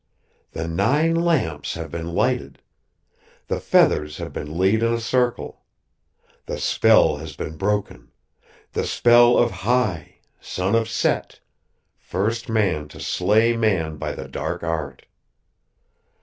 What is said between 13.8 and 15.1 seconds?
by the Dark Art!